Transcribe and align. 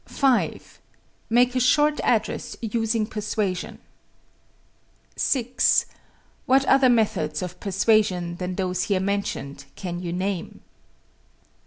5. 0.07 0.79
Make 1.29 1.53
a 1.55 1.59
short 1.59 1.99
address 2.03 2.57
using 2.59 3.05
persuasion. 3.05 3.77
6. 5.15 5.85
What 6.47 6.65
other 6.65 6.89
methods 6.89 7.43
of 7.43 7.59
persuasion 7.59 8.37
than 8.37 8.55
those 8.55 8.85
here 8.85 8.99
mentioned 8.99 9.65
can 9.75 10.01
you 10.01 10.11
name? 10.11 10.61